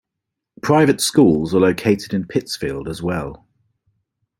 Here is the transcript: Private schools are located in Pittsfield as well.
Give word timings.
Private 0.63 0.99
schools 0.99 1.53
are 1.53 1.59
located 1.59 2.11
in 2.15 2.25
Pittsfield 2.25 2.89
as 2.89 3.03
well. 3.03 3.45